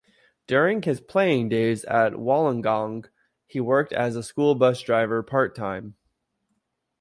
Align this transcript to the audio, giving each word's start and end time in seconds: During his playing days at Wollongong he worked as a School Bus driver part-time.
During 0.47 0.81
his 0.81 0.99
playing 0.99 1.49
days 1.49 1.85
at 1.85 2.13
Wollongong 2.13 3.05
he 3.45 3.59
worked 3.59 3.93
as 3.93 4.15
a 4.15 4.23
School 4.23 4.55
Bus 4.55 4.81
driver 4.81 5.21
part-time. 5.21 5.95